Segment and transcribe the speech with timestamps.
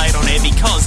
[0.00, 0.86] late on air because,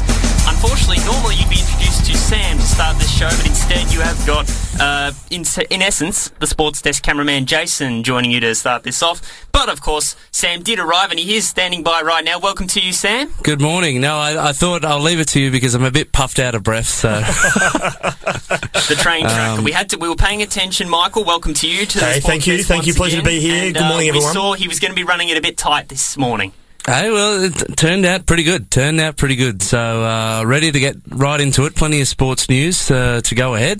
[0.50, 4.18] unfortunately, normally you'd be introduced to Sam to start this show, but instead you have
[4.26, 9.04] got, uh, in, in essence, the sports desk cameraman Jason joining you to start this
[9.04, 9.22] off.
[9.52, 12.40] But of course, Sam did arrive and he is standing by right now.
[12.40, 13.32] Welcome to you, Sam.
[13.44, 14.02] Good morning.
[14.02, 16.56] No, I, I thought I'll leave it to you because I'm a bit puffed out
[16.56, 16.88] of breath.
[16.88, 19.60] So the train track.
[19.60, 19.98] Um, we had to.
[19.98, 20.90] We were paying attention.
[20.90, 21.86] Michael, welcome to you.
[21.86, 22.96] To hey, thank you, thank you.
[22.96, 23.26] Pleasure again.
[23.26, 23.66] to be here.
[23.66, 24.30] And, Good morning, uh, everyone.
[24.30, 26.52] We saw he was going to be running it a bit tight this morning.
[26.86, 28.70] Hey, well, it turned out pretty good.
[28.70, 29.62] Turned out pretty good.
[29.64, 31.76] So, uh, ready to get right into it.
[31.76, 33.80] Plenty of sports news uh, to go ahead.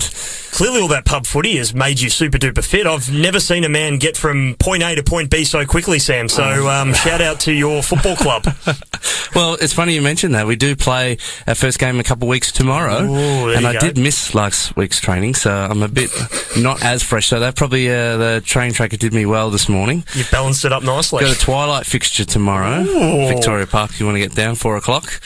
[0.52, 2.86] Clearly, all that pub footy has made you super duper fit.
[2.86, 6.30] I've never seen a man get from point A to point B so quickly, Sam.
[6.30, 8.44] So, um, shout out to your football club.
[9.34, 10.46] well, it's funny you mentioned that.
[10.46, 13.80] We do play our first game a couple of weeks tomorrow, Ooh, and I go.
[13.80, 16.10] did miss last week's training, so I'm a bit
[16.56, 17.26] not as fresh.
[17.26, 20.04] So that probably uh, the train tracker did me well this morning.
[20.14, 21.20] You've balanced it up nicely.
[21.20, 22.80] Got a twilight fixture tomorrow.
[22.80, 22.93] Ooh.
[22.94, 25.20] Victoria Park, you want to get down, four o'clock.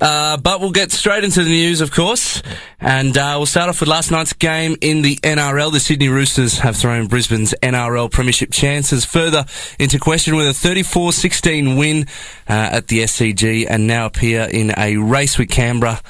[0.00, 2.42] Uh, but we'll get straight into the news, of course.
[2.80, 5.72] And uh, we'll start off with last night's game in the NRL.
[5.72, 9.44] The Sydney Roosters have thrown Brisbane's NRL Premiership chances further
[9.78, 12.06] into question with a 34-16 win
[12.48, 16.00] uh, at the SCG and now appear in a race with Canberra.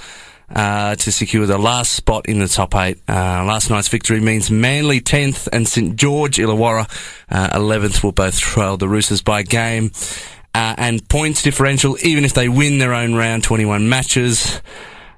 [0.54, 2.98] Uh, to secure the last spot in the top eight.
[3.08, 6.84] Uh, last night's victory means Manly 10th and St George Illawarra
[7.30, 9.90] uh, 11th will both trail the Roosters by game.
[10.55, 14.62] Uh, and points differential, even if they win their own round 21 matches,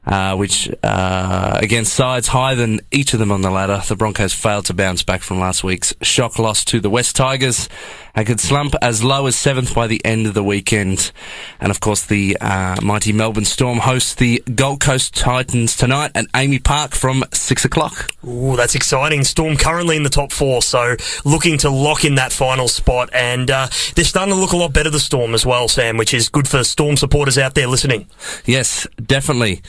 [0.06, 4.33] uh, which uh, against sides higher than each of them on the ladder, the Broncos
[4.33, 7.69] failed to bounce back from last week's shock loss to the West Tigers
[8.17, 11.12] and could slump as low as seventh by the end of the weekend.
[11.61, 16.27] And of course, the uh, mighty Melbourne Storm hosts the Gold Coast Titans tonight at
[16.33, 18.11] AAMI Park from six o'clock.
[18.27, 19.22] Ooh, that's exciting.
[19.22, 23.11] Storm currently in the top four, so looking to lock in that final spot.
[23.12, 26.14] And uh, they're starting to look a lot better, the Storm, as well, Sam, which
[26.14, 28.06] is good for Storm supporters out there listening.
[28.47, 29.60] Yes, definitely.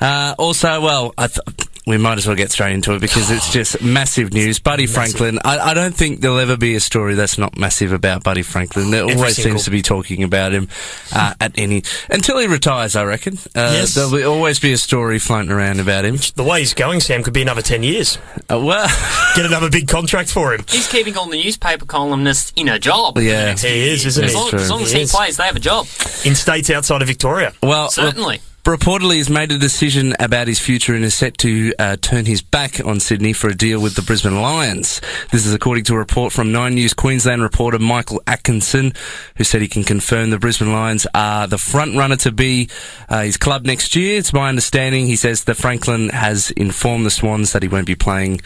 [0.00, 1.38] Uh, also, well, th-
[1.86, 4.58] we might as well get straight into it because it's just massive news.
[4.70, 4.94] Buddy massive.
[4.94, 8.42] Franklin, I, I, don't think there'll ever be a story that's not massive about Buddy
[8.42, 8.90] Franklin.
[8.90, 9.52] There Every always single.
[9.52, 10.68] seems to be talking about him
[11.14, 12.96] uh, at any until he retires.
[12.96, 13.38] I reckon.
[13.54, 13.94] Uh, yes.
[13.94, 16.18] There'll be, always be a story floating around about him.
[16.34, 18.18] The way he's going, Sam, could be another ten years.
[18.50, 18.86] Uh, well,
[19.36, 20.64] get another big contract for him.
[20.68, 23.18] He's keeping all the newspaper columnists in a job.
[23.18, 24.38] Yeah, he is, isn't as he?
[24.38, 25.86] Long, as long as he, he plays, they have a job
[26.24, 27.52] in states outside of Victoria.
[27.62, 28.40] Well, certainly.
[28.64, 32.42] Reportedly, has made a decision about his future and is set to uh, turn his
[32.42, 35.00] back on Sydney for a deal with the Brisbane Lions.
[35.32, 38.92] This is according to a report from Nine News Queensland reporter Michael Atkinson,
[39.36, 42.68] who said he can confirm the Brisbane Lions are the front runner to be
[43.08, 44.18] uh, his club next year.
[44.18, 45.06] It's my understanding.
[45.06, 48.42] He says that Franklin has informed the Swans that he won't be playing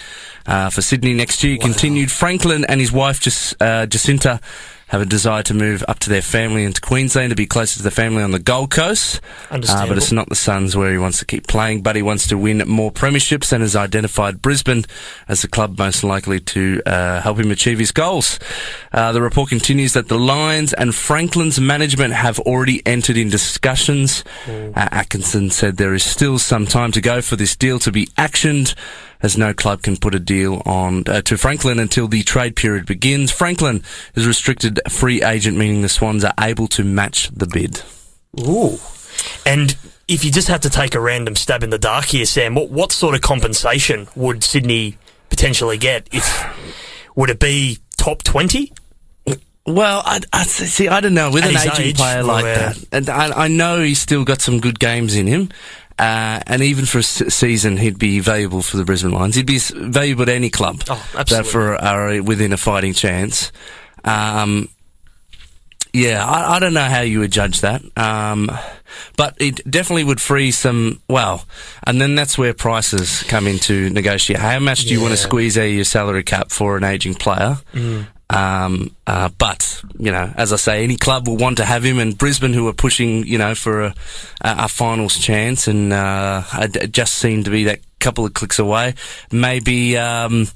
[0.47, 1.55] uh, for Sydney next year.
[1.55, 1.67] He wow.
[1.67, 2.13] continued.
[2.13, 4.41] Franklin and his wife, Jac- uh, Jesinta,
[4.95, 7.83] have a desire to move up to their family into Queensland to be closer to
[7.83, 9.21] the family on the Gold Coast.
[9.51, 12.29] Uh, but it's not the Suns where he wants to keep playing, but he wants
[12.29, 14.85] to win more premierships and has identified Brisbane
[15.27, 18.39] as the club most likely to uh, help him achieve his goals.
[18.93, 24.23] Uh, the report continues that the Lions and Franklin's management have already entered in discussions.
[24.45, 24.75] Mm.
[24.77, 28.77] Atkinson said there is still some time to go for this deal to be actioned
[29.25, 32.85] as no club can put a deal on uh, to Franklin until the trade period
[32.85, 33.33] begins.
[33.33, 33.83] Franklin
[34.15, 37.83] is restricted free agent, meaning the Swans are able to match the bid.
[38.39, 38.79] Ooh.
[39.47, 39.75] And
[40.07, 42.69] if you just had to take a random stab in the dark here, Sam, what,
[42.69, 44.99] what sort of compensation would Sydney
[45.31, 46.07] potentially get?
[46.13, 48.73] If would it be top twenty?
[49.67, 50.89] Well, I, I see.
[50.89, 53.49] I don't know with At an aging age, player like well, that, and I, I
[53.49, 55.49] know he's still got some good games in him.
[55.99, 59.37] Uh, and even for a s- season, he'd be valuable for the Brisbane Lions.
[59.37, 63.53] He'd be s- valuable to any club Oh, that for are within a fighting chance.
[64.05, 64.69] Um,
[65.93, 68.51] yeah, I, I don't know how you would judge that, um,
[69.17, 71.01] but it definitely would free some.
[71.09, 71.45] Well,
[71.87, 74.41] and then that's where prices come into negotiate.
[74.41, 77.15] How much do you want to squeeze out of your salary cap for an aging
[77.15, 77.59] player?
[78.31, 81.99] Um, uh, but you know, as I say, any club will want to have him,
[81.99, 83.95] and Brisbane, who are pushing, you know, for a,
[84.41, 88.59] a, a finals chance, and uh, it just seemed to be that couple of clicks
[88.59, 88.95] away.
[89.31, 89.97] Maybe.
[89.99, 90.49] Um,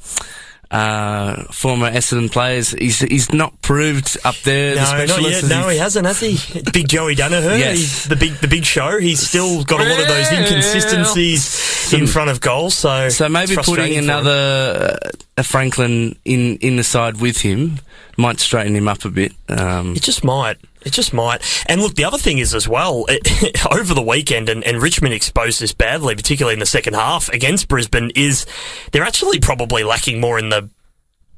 [0.71, 4.75] uh, former Essendon players, he's he's not proved up there.
[4.75, 5.45] the No, not yet.
[5.45, 6.37] No, he- hasn't, has he?
[6.75, 7.79] Big Joey Daniher, Yes.
[7.79, 9.01] he's the big the big show.
[9.01, 12.75] He's still got a lot of those inconsistencies in front of goals.
[12.75, 14.11] So So maybe putting frustrating for him.
[14.11, 15.09] another uh,
[15.43, 17.81] Franklin in in the side with him
[18.17, 19.33] might straighten him up a bit.
[19.49, 20.59] Um, It just might.
[20.85, 21.43] It just might.
[21.67, 23.07] And look, the other thing is as well,
[23.73, 27.69] over the weekend, and, and Richmond exposed this badly, particularly in the second half against
[27.69, 28.47] Brisbane, is
[28.93, 30.69] they're actually probably lacking more in the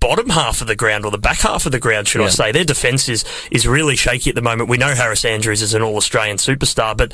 [0.00, 2.52] bottom half of the ground or the back half of the ground, should I say.
[2.52, 4.70] Their defence is, is really shaky at the moment.
[4.70, 7.12] We know Harris Andrews is an all Australian superstar, but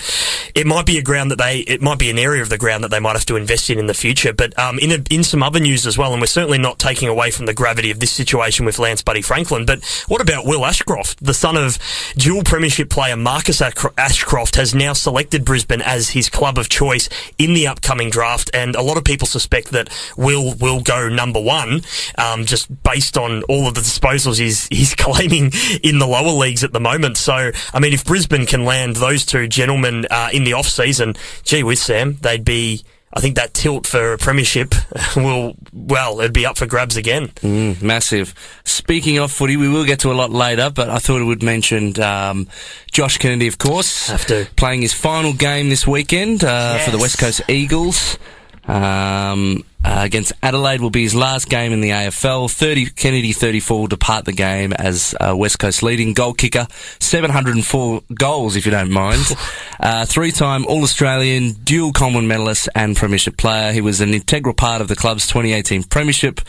[0.55, 2.85] it might be a ground that they, it might be an area of the ground
[2.85, 4.33] that they might have to invest in in the future.
[4.33, 7.09] But um, in, a, in some other news as well, and we're certainly not taking
[7.09, 10.65] away from the gravity of this situation with Lance Buddy Franklin, but what about Will
[10.65, 11.79] Ashcroft, the son of
[12.17, 17.55] dual premiership player Marcus Ashcroft, has now selected Brisbane as his club of choice in
[17.55, 21.83] the upcoming draft, and a lot of people suspect that Will will go number one,
[22.17, 25.53] um, just based on all of the disposals he's he's claiming
[25.83, 27.17] in the lower leagues at the moment.
[27.17, 31.15] So, I mean, if Brisbane can land those two gentlemen uh, in the off season,
[31.45, 32.83] gee whiz, Sam, they'd be.
[33.13, 34.75] I think that tilt for a premiership
[35.17, 37.29] will, well, it'd be up for grabs again.
[37.29, 38.35] Mm, massive.
[38.65, 41.43] Speaking of footy, we will get to a lot later, but I thought I would
[41.43, 42.47] mention um,
[42.93, 44.47] Josh Kennedy, of course, Have to.
[44.57, 48.19] playing his final game this weekend uh, for the West Coast Eagles.
[48.69, 52.51] Um, uh, against Adelaide will be his last game in the AFL.
[52.53, 56.67] 30, Kennedy 34 will depart the game as uh, West Coast leading goal kicker.
[56.99, 59.23] 704 goals, if you don't mind.
[59.81, 63.73] uh, three-time All-Australian, dual Commonwealth medalist and premiership player.
[63.73, 66.41] He was an integral part of the club's 2018 premiership.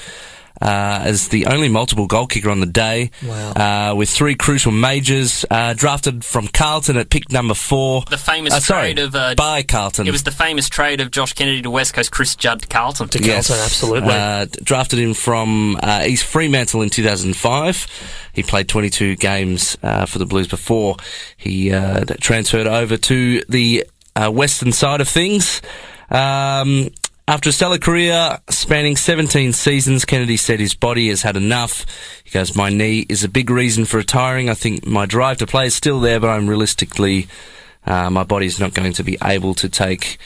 [0.61, 3.51] Uh, as the only multiple goal kicker on the day, Wow.
[3.91, 8.03] uh, with three crucial majors, uh, drafted from Carlton at pick number four.
[8.09, 10.07] The famous Uh, sorry, trade of uh, by Carlton.
[10.07, 13.07] it was the famous trade of Josh Kennedy to West Coast, Chris Judd to Carlton.
[13.09, 14.09] To Carlton, absolutely.
[14.13, 17.87] Uh, drafted him from uh, East Fremantle in 2005.
[18.33, 20.97] He played 22 games uh, for the Blues before
[21.37, 25.61] he uh, transferred over to the uh, western side of things.
[26.09, 26.89] Um,
[27.27, 31.85] after a stellar career spanning 17 seasons, Kennedy said his body has had enough.
[32.23, 34.49] He goes, My knee is a big reason for retiring.
[34.49, 37.27] I think my drive to play is still there, but I'm realistically,
[37.85, 40.19] uh, my body's not going to be able to take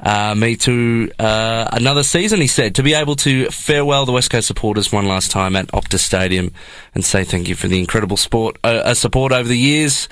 [0.00, 4.30] uh, me to uh, another season, he said, to be able to farewell the West
[4.30, 6.52] Coast supporters one last time at Optus Stadium
[6.94, 10.08] and say thank you for the incredible sport, uh, uh, support over the years.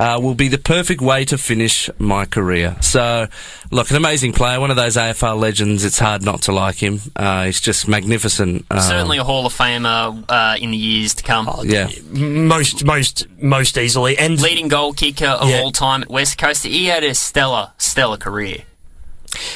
[0.00, 2.74] Uh, will be the perfect way to finish my career.
[2.80, 3.26] So,
[3.70, 5.84] look, an amazing player, one of those AFL legends.
[5.84, 7.00] It's hard not to like him.
[7.14, 8.64] Uh, he's just magnificent.
[8.70, 11.46] Um, Certainly a Hall of Famer uh, in the years to come.
[11.50, 11.88] Oh, Yeah.
[12.10, 14.16] most, most, most easily.
[14.16, 15.60] And Leading goal kicker of Yeah.
[15.60, 16.64] all time at West Coast.
[16.64, 18.62] He had a stellar, stellar career.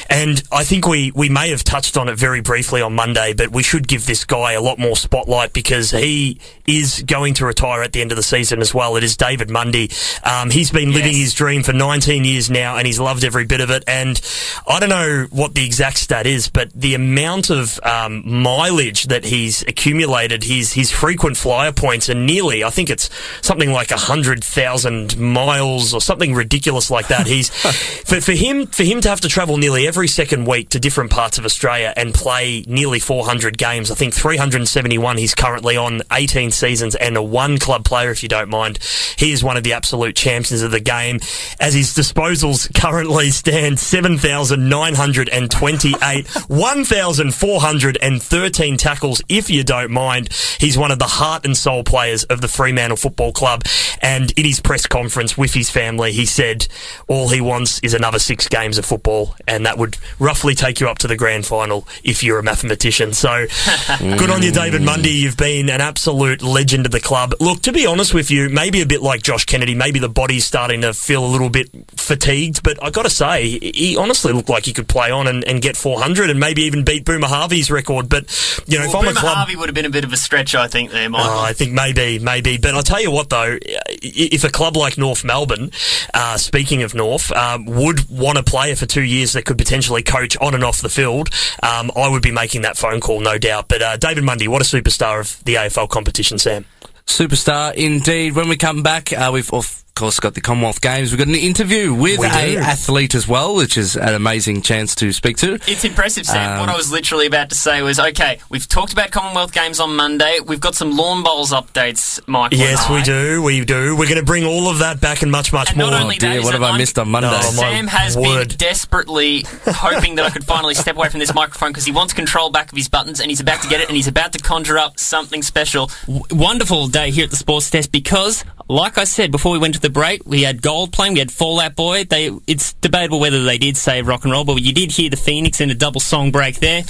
[0.09, 3.51] And I think we, we may have touched on it very briefly on Monday, but
[3.51, 7.81] we should give this guy a lot more spotlight because he is going to retire
[7.83, 8.95] at the end of the season as well.
[8.95, 9.91] It is David Mundy.
[10.23, 11.21] Um, he's been living Yes.
[11.21, 13.83] his dream for 19 years now and he's loved every bit of it.
[13.87, 14.19] And
[14.67, 19.25] I don't know what the exact stat is, but the amount of um, mileage that
[19.25, 23.09] he's accumulated, his, his frequent flyer points are nearly, I think it's
[23.41, 27.27] something like 100,000 miles or something ridiculous like that.
[27.27, 27.49] He's,
[28.05, 31.09] for, for him, for him to have to travel nearly every second week to different
[31.09, 33.89] parts of Australia and play nearly 400 games.
[33.89, 38.29] I think 371 he's currently on, 18 seasons and a one club player, if you
[38.29, 38.77] don't mind.
[39.17, 41.19] He is one of the absolute champions of the game
[41.59, 50.29] as his disposals currently stand 7,928, 1,413 tackles, if you don't mind.
[50.59, 53.63] He's one of the heart and soul players of the Fremantle Football Club.
[53.99, 56.67] And in his press conference with his family, he said
[57.07, 60.89] all he wants is another six games of football, and that would roughly take you
[60.89, 63.13] up to the grand final if you're a mathematician.
[63.13, 63.45] So
[63.99, 65.11] good on you, David Mundy.
[65.11, 67.33] You've been an absolute legend of the club.
[67.39, 70.45] Look, to be honest with you, maybe a bit like Josh Kennedy, maybe the body's
[70.45, 74.33] starting to feel a little bit fatigued, but I got to say, he he honestly
[74.33, 77.27] looked like he could play on and, and get 400 and maybe even beat Boomer
[77.27, 78.09] Harvey's record.
[78.09, 78.25] But,
[78.67, 79.35] you know, Well, if I'm a Boomer club.
[79.37, 81.29] Harvey would have been a bit of a stretch, I think, there, Michael.
[81.29, 82.57] Oh, I think maybe, maybe.
[82.57, 83.57] But I'll tell you what, though,
[84.01, 85.71] if a club like North Melbourne,
[86.13, 90.03] uh, speaking of North, um, would want a player for two years that could potentially
[90.03, 91.29] coach on and off the field,
[91.63, 93.67] um, I would be making that phone call, no doubt.
[93.67, 96.65] But uh, David Mundy, what a superstar of the AFL competition, Sam.
[97.05, 98.35] Superstar indeed.
[98.35, 101.11] When we come back, uh, we've of course got the Commonwealth Games.
[101.11, 102.57] We've got an interview with We a do.
[102.59, 105.53] athlete as well, which is an amazing chance to speak to.
[105.67, 106.53] It's impressive, Sam.
[106.55, 109.79] Um, what I was literally about to say was, okay, we've talked about Commonwealth Games
[109.79, 110.39] on Monday.
[110.45, 112.59] We've got some lawn bowls updates, Michael.
[112.59, 113.95] Yes, we do, we do.
[113.95, 115.91] We're going to bring all of that back and much, much And more.
[115.91, 117.29] not only dear, that, is what have I I'm- missed on Monday?
[117.31, 118.49] No, Sam has word.
[118.49, 122.13] been desperately hoping that I could finally step away from this microphone because he wants
[122.13, 124.39] control back of his buttons and he's about to get it and he's about to
[124.39, 125.89] conjure up something special.
[126.05, 129.73] W- wonderful day here at the Sports Desk because, like I said before we went
[129.75, 132.05] to the break, we had Gold playing, we had Fall Out Boy.
[132.05, 135.15] They, it's debatable whether they did save rock and roll, but you did hear the
[135.15, 136.81] Phoenix in a double song break there.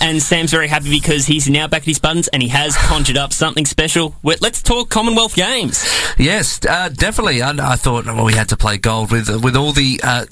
[0.00, 3.16] And Sam's very happy because he's now back at his buttons and he has conjured
[3.16, 4.14] up something special.
[4.22, 5.84] Let's talk Commonwealth Games.
[6.16, 7.42] Yes, uh, definitely.
[7.42, 10.00] I, I thought well, we had to play gold with with all the.
[10.02, 10.26] Uh,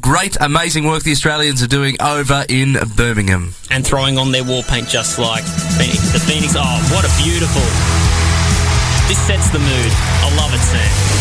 [0.00, 3.54] great, amazing work the Australians are doing over in Birmingham.
[3.70, 5.44] And throwing on their war paint just like
[5.78, 6.12] Phoenix.
[6.12, 7.62] The Phoenix, oh, what a beautiful.
[9.06, 9.92] This sets the mood.
[10.22, 11.19] I love it, Sam.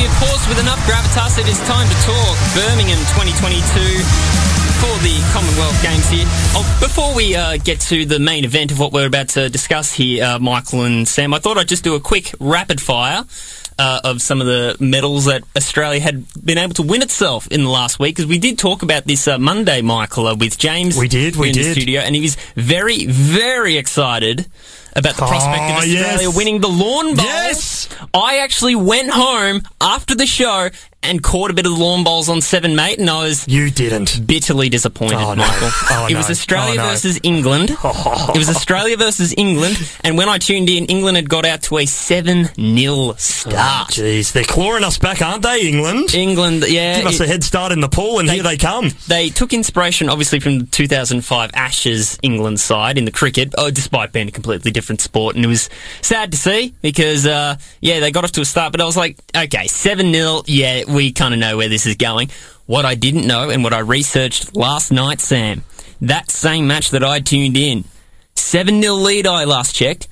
[0.00, 3.60] We of course, with enough gravitas, it is time to talk Birmingham 2022
[4.80, 6.24] for the Commonwealth Games here.
[6.54, 9.92] Oh, before we uh, get to the main event of what we're about to discuss
[9.92, 13.24] here, uh, Michael and Sam, I thought I'd just do a quick rapid fire.
[13.78, 17.64] Uh, of some of the medals that Australia had been able to win itself in
[17.64, 20.98] the last week, because we did talk about this uh, Monday, Michael, uh, with James.
[20.98, 21.64] We did, we in did.
[21.64, 24.46] the studio, and he was very, very excited
[24.96, 26.36] about the prospect Oh, of Australia yes.
[26.36, 27.24] winning the Lawn Bowl.
[27.24, 27.88] Yes.
[28.14, 30.70] I actually went home after the show
[31.02, 33.70] and caught a bit of the Lawn Bowls on Seven Mate, and I was You
[33.70, 34.26] didn't.
[34.26, 35.46] bitterly disappointed, Oh, no.
[35.46, 35.70] Michael.
[35.92, 36.18] Oh, it no.
[36.18, 36.90] was Australia Oh, no.
[36.90, 37.74] versus England.
[37.82, 38.32] Oh.
[38.34, 41.78] it was Australia versus England, and when I tuned in, England had got out to
[41.78, 43.54] a 7 0 start.
[43.56, 46.12] Oh, jeez, they're clawing us back, aren't they, England?
[46.14, 46.98] England, yeah.
[46.98, 48.90] Give us it- a head start in the pool, and here they come.
[49.08, 54.12] they took inspiration, obviously, from the 2005 Ashes England side in the cricket, oh, despite
[54.12, 55.36] being a completely different sport.
[55.36, 55.68] And it was
[56.02, 58.96] sad to see because, uh, yeah, they got off to a start, but I was
[58.96, 62.30] like, okay, 7 0, yeah, we kind of know where this is going.
[62.66, 65.64] What I didn't know and what I researched last night, Sam,
[66.00, 67.84] that same match that I tuned in,
[68.34, 70.08] 7 0 lead I last checked.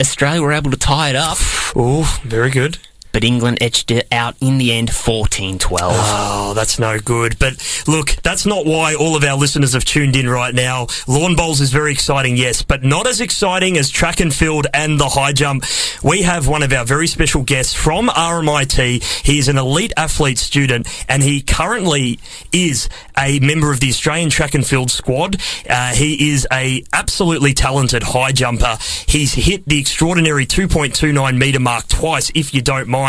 [0.00, 1.36] Australia were able to tie it up,
[1.76, 2.78] Oh, very good.
[3.12, 5.92] But England etched it out in the end 14 12.
[5.96, 7.38] Oh, that's no good.
[7.38, 7.54] But
[7.86, 10.86] look, that's not why all of our listeners have tuned in right now.
[11.06, 14.98] Lawn bowls is very exciting, yes, but not as exciting as track and field and
[14.98, 15.64] the high jump.
[16.02, 19.24] We have one of our very special guests from RMIT.
[19.24, 22.18] He is an elite athlete student and he currently
[22.52, 22.88] is
[23.18, 25.36] a member of the Australian track and field squad.
[25.68, 28.76] Uh, he is a absolutely talented high jumper.
[29.06, 32.99] He's hit the extraordinary 2.29 meter mark twice, if you don't mind,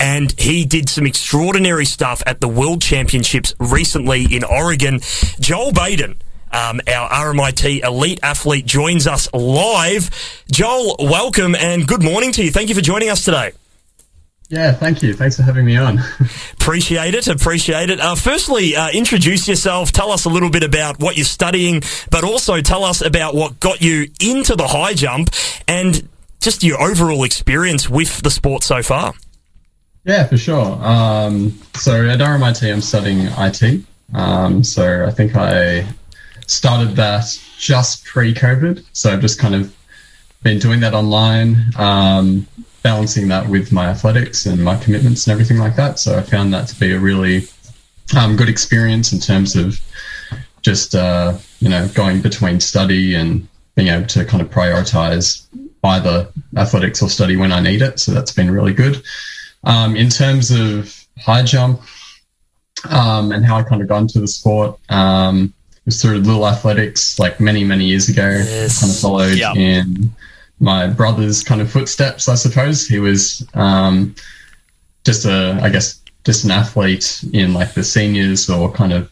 [0.00, 5.00] and he did some extraordinary stuff at the World Championships recently in Oregon.
[5.40, 6.16] Joel Baden.
[6.52, 10.08] Um, our RMIT elite athlete joins us live.
[10.52, 12.52] Joel, welcome and good morning to you.
[12.52, 13.52] Thank you for joining us today.
[14.50, 15.14] Yeah, thank you.
[15.14, 15.98] Thanks for having me on.
[16.52, 17.26] Appreciate it.
[17.26, 17.98] Appreciate it.
[17.98, 19.90] Uh, firstly, uh, introduce yourself.
[19.90, 23.58] Tell us a little bit about what you're studying, but also tell us about what
[23.58, 25.30] got you into the high jump
[25.66, 26.08] and
[26.40, 29.14] just your overall experience with the sport so far.
[30.04, 30.78] Yeah, for sure.
[30.84, 33.84] Um, so at RMIT, I'm studying IT.
[34.14, 35.86] Um, so I think I
[36.46, 37.24] started that
[37.58, 38.84] just pre-COVID.
[38.92, 39.74] So I've just kind of
[40.42, 42.46] been doing that online, um,
[42.82, 45.98] balancing that with my athletics and my commitments and everything like that.
[45.98, 47.48] So I found that to be a really
[48.16, 49.80] um, good experience in terms of
[50.60, 55.46] just uh, you know going between study and being able to kind of prioritize
[55.82, 57.98] either athletics or study when I need it.
[57.98, 59.02] So that's been really good.
[59.66, 61.80] Um, in terms of high jump
[62.90, 66.46] um, and how I kind of got into the sport, um, it was through Little
[66.46, 68.28] Athletics like many, many years ago.
[68.28, 68.80] Yes.
[68.80, 69.56] Kind of followed Yep.
[69.56, 70.10] in
[70.60, 72.86] my brother's kind of footsteps, I suppose.
[72.86, 74.14] He was um,
[75.04, 79.10] just a, I guess, just an athlete in like the seniors or kind of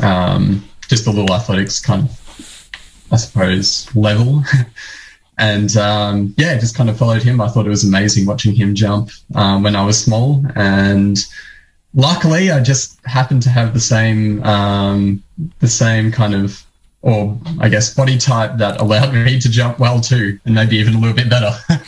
[0.00, 2.70] um, just the little athletics kind of,
[3.12, 4.42] I suppose, level.
[5.38, 7.40] and um, yeah, just kind of followed him.
[7.40, 10.44] I thought it was amazing watching him jump um, when I was small.
[10.54, 11.18] And
[11.94, 15.22] luckily, I just happened to have the same, um,
[15.60, 16.62] the same kind of,
[17.02, 20.94] or I guess, body type that allowed me to jump well too, and maybe even
[20.94, 21.52] a little bit better.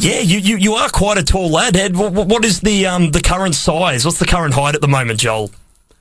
[0.00, 1.96] Yeah, you, you, you are quite a tall lad, Ed.
[1.96, 4.04] What, what is the um, the current size?
[4.04, 5.50] What's the current height at the moment, Joel?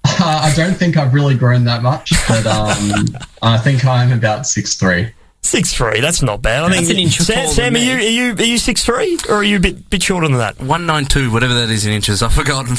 [0.05, 3.07] Uh, I don't think I've really grown that much, but um,
[3.41, 5.11] I think I'm about six three.
[5.43, 6.01] Six three.
[6.01, 6.63] That's not bad.
[6.63, 8.05] I That's think an inch Sam, taller Sam are than you me.
[8.05, 10.57] are you are you six three or are you a bit bit shorter than that?
[10.59, 12.75] 192, whatever that is in inches, I've forgotten.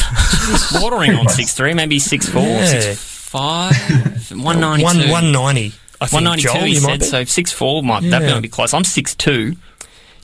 [0.78, 2.66] bordering on six three, maybe six four, Yeah.
[2.66, 3.74] six five,
[4.32, 5.10] one ninety One two.
[5.10, 5.72] one ninety.
[6.00, 6.48] I think One ninety two.
[6.50, 7.06] Joel, He you might said be.
[7.06, 7.24] so.
[7.24, 8.34] Six four might that Yeah.
[8.34, 8.74] might be close.
[8.74, 9.56] I'm six two.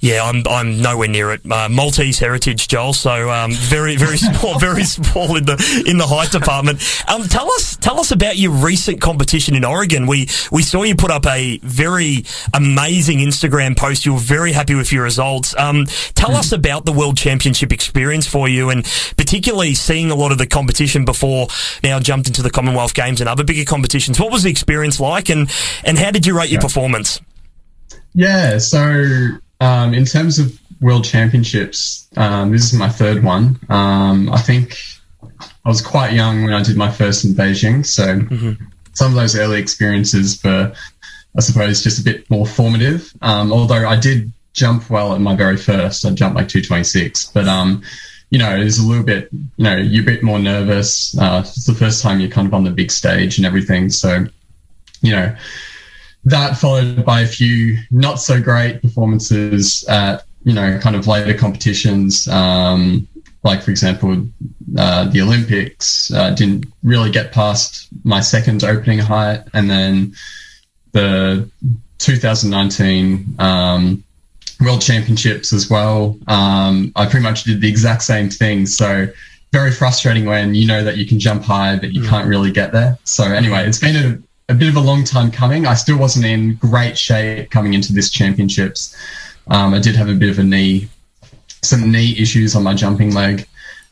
[0.05, 1.51] Yeah, I'm I'm nowhere near it.
[1.51, 2.93] Uh, Maltese heritage, Joel.
[2.93, 6.83] So um, very very small, very small in the in the height department.
[7.09, 10.07] Um, tell us tell us about your recent competition in Oregon.
[10.07, 14.05] We we saw you put up a very amazing Instagram post.
[14.05, 15.57] You were very happy with your results.
[15.57, 18.85] Um, tell us about the World Championship experience for you, and
[19.17, 21.49] particularly seeing a lot of the competition before
[21.83, 24.21] now jumped into the Commonwealth Games and other bigger competitions.
[24.21, 25.51] What was the experience like, and
[25.83, 27.23] and how did you rate your performance?
[28.13, 33.59] Yeah, so um, in terms of world championships, um, this is my third one.
[33.69, 34.77] Um, I think
[35.65, 38.21] I was quite young when I did my first in Beijing, so
[38.93, 40.73] some of those early experiences were,
[41.37, 43.13] I suppose, just a bit more formative.
[43.23, 47.49] Um, although I did jump well at my very first, I jumped like 226, but
[47.49, 47.83] um,
[48.31, 51.17] you know, it was a little bit, you know, you're a bit more nervous.
[51.19, 54.27] Uh, it's the first time you're kind of on the big stage and everything, so
[55.01, 55.35] you know.
[56.25, 61.37] That followed by a few not so great performances at you know kind of later
[61.37, 62.29] competitions.
[62.29, 63.09] Um,
[63.43, 64.27] like for example,
[64.79, 70.15] uh, the Olympics uh, didn't really get past my second opening height, and then
[70.93, 71.49] the
[71.99, 74.03] 2019 um,
[74.61, 76.17] World Championships as well.
[76.27, 78.67] Um, I pretty much did the exact same thing.
[78.67, 79.09] So
[79.53, 82.09] very frustrating when you know that you can jump high, but you mm.
[82.09, 82.99] can't really get there.
[83.05, 85.67] So anyway, it's been a, a, bit of a long time coming.
[85.67, 88.97] I still wasn't in great shape coming into this championships.
[89.49, 90.89] Um, I did have a bit of a knee
[91.65, 93.47] some knee issues on my jumping leg.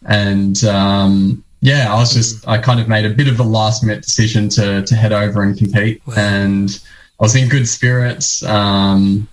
[0.06, 3.82] And um, yeah, I was just, I kind of made a bit of a last
[3.82, 6.02] minute decision to, to head over and compete.
[6.06, 6.14] Wow.
[6.16, 6.82] And
[7.18, 8.42] I was in good spirits.
[8.44, 9.28] Um,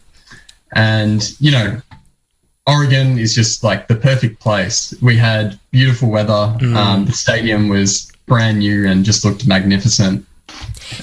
[0.73, 1.81] and, you know,
[2.67, 4.93] Oregon is just like the perfect place.
[5.01, 6.55] We had beautiful weather.
[6.59, 6.75] Mm.
[6.75, 10.25] Um, the stadium was brand new and just looked magnificent.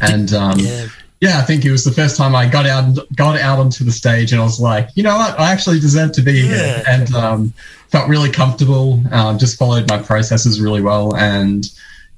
[0.02, 0.88] And um, yeah
[1.20, 3.92] yeah, I think it was the first time I got out got out onto the
[3.92, 6.54] stage, and I was like, you know what, I actually deserve to be yeah.
[6.54, 7.52] here, and um,
[7.88, 9.02] felt really comfortable.
[9.10, 11.64] Um, just followed my processes really well, and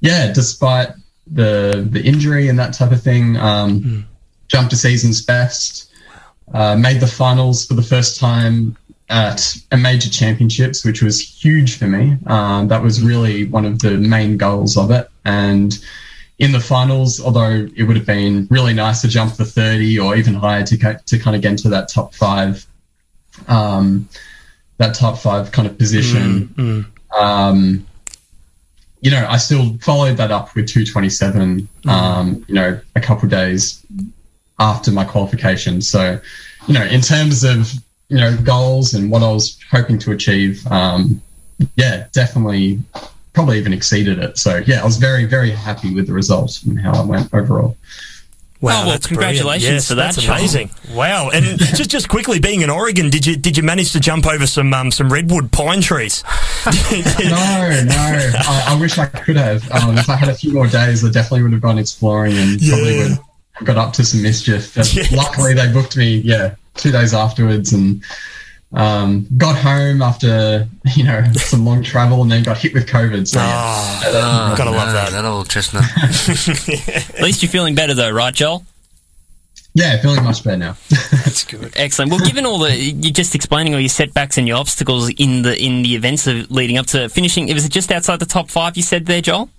[0.01, 0.89] yeah, despite
[1.27, 4.03] the the injury and that type of thing, um, mm.
[4.49, 5.91] jumped to season's best,
[6.53, 8.75] uh, made the finals for the first time
[9.07, 12.17] at a major championships, which was huge for me.
[12.27, 15.79] Um, that was really one of the main goals of it, and
[16.39, 20.15] in the finals, although it would have been really nice to jump the 30 or
[20.15, 22.65] even higher to, to kind of get into that top five,
[23.49, 24.07] um,
[24.77, 26.47] that top five kind of position.
[26.47, 27.21] Mm, mm.
[27.21, 27.85] Um,
[29.01, 31.89] you know, I still followed that up with 227, mm.
[31.89, 33.85] um, you know, a couple days
[34.59, 35.81] after my qualification.
[35.81, 36.21] So,
[36.67, 37.71] you know, in terms of,
[38.07, 41.21] you know, goals and what I was hoping to achieve, um,
[41.75, 42.79] yeah, definitely
[43.39, 44.37] probably even exceeded it.
[44.37, 47.77] So yeah, I was very very happy with the results and how I went overall.
[48.59, 50.15] Wow, oh, well, congratulations yes, for that.
[50.15, 50.71] That's amazing.
[50.91, 51.29] Wow.
[51.29, 54.45] And just just quickly being in Oregon, did you did you manage to jump over
[54.45, 56.21] some um, some redwood pine trees?
[56.65, 56.73] no,
[57.85, 57.95] no.
[57.95, 59.71] I, I, wish I could have.
[59.71, 62.61] Um, if I had a few more days, I definitely would have gone exploring and
[62.61, 62.73] yeah.
[62.73, 63.11] probably would
[63.53, 64.75] have got up to some mischief.
[64.75, 65.13] But yes.
[65.13, 66.17] luckily, they booked me.
[66.17, 68.03] Yeah, two days afterwards, and
[68.71, 73.27] um, got home after you know some long travel and then got hit with COVID.
[73.27, 75.11] So oh, oh, gotta no, love that.
[75.11, 75.83] That old chestnut.
[77.17, 78.65] At least you're feeling better though, right, Joel?
[79.73, 80.77] Yeah, feeling much better now.
[81.11, 81.73] That's good.
[81.75, 82.11] Excellent.
[82.11, 85.57] Well, given all the you're just explaining all your setbacks and your obstacles in the
[85.57, 88.77] in the events of leading up to finishing, it was just outside the top five.
[88.77, 89.49] You said there, Joel.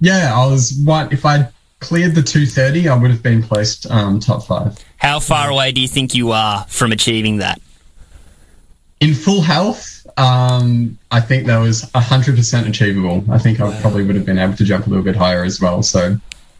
[0.00, 0.80] Yeah, I was.
[0.84, 1.48] What if I
[1.80, 2.88] cleared the 230?
[2.88, 4.78] I would have been placed um, top five.
[4.96, 7.60] How far away do you think you are from achieving that?
[9.02, 13.24] In full health, um, I think that was 100% achievable.
[13.30, 15.60] I think I probably would have been able to jump a little bit higher as
[15.60, 15.82] well.
[15.82, 16.18] So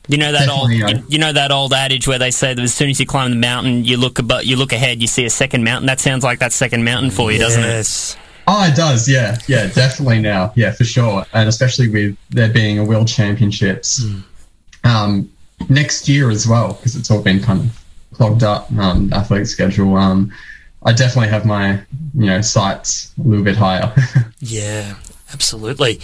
[0.08, 2.74] you know that old you, you, know that old adage where they say that as
[2.74, 5.30] soon as you climb the mountain, you look about you look ahead, you see a
[5.30, 5.86] second mountain.
[5.86, 8.14] That sounds like that second mountain for you, doesn't yes.
[8.14, 8.18] it?
[8.48, 9.08] Oh, it does.
[9.08, 10.52] Yeah, yeah, definitely now.
[10.56, 14.22] Yeah, for sure, and especially with there being a world championships mm.
[14.82, 15.30] um,
[15.68, 19.94] next year as well, because it's all been kind of clogged up um, athletic schedule.
[19.94, 20.32] Um,
[20.84, 21.80] I definitely have my
[22.14, 23.94] you know sights a little bit higher.
[24.40, 24.94] yeah,
[25.32, 25.98] absolutely.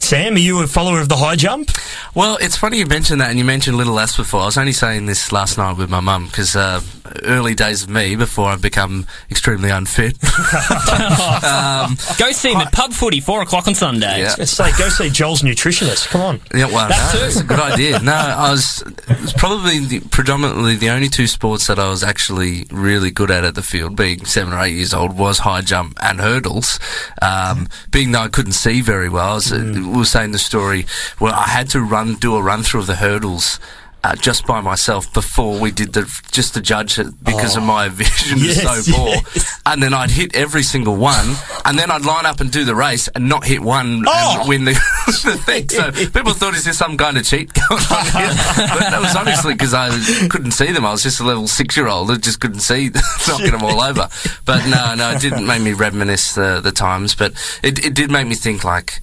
[0.00, 1.70] Sam, are you a follower of the high jump?
[2.14, 4.40] Well, it's funny you mentioned that, and you mentioned Little S before.
[4.40, 6.80] I was only saying this last night with my mum because uh,
[7.24, 10.14] early days of me before I've become extremely unfit.
[11.44, 14.20] um, go see him at pub footy, four o'clock on Sunday.
[14.20, 14.34] Yeah.
[14.38, 16.08] It's like go see Joel's nutritionist.
[16.08, 16.40] Come on.
[16.54, 18.00] Yeah, well, that no, that's a good idea.
[18.00, 22.02] No, I was, it was probably the, predominantly the only two sports that I was
[22.02, 25.60] actually really good at at the field, being seven or eight years old, was high
[25.60, 26.78] jump and hurdles.
[27.20, 29.92] Um, being that I couldn't see very well, I was, mm.
[29.92, 30.86] we were saying the story
[31.18, 33.58] where I had to run, do a run through of the hurdles
[34.04, 37.60] uh, just by myself before we did the just to judge it because oh.
[37.60, 39.08] of my vision yes, is so poor.
[39.08, 39.60] Yes.
[39.64, 42.74] And then I'd hit every single one, and then I'd line up and do the
[42.74, 44.36] race and not hit one oh.
[44.40, 44.72] and win the,
[45.24, 45.70] the thing.
[45.70, 48.34] So people thought, is there some kind of cheat going on here?
[48.56, 49.88] but that was honestly because I
[50.28, 50.84] couldn't see them.
[50.84, 52.90] I was just a level six year old that just couldn't see
[53.26, 54.10] knocking them all over.
[54.44, 58.10] But no, no, it didn't make me reminisce the, the times, but it, it did
[58.10, 59.00] make me think like,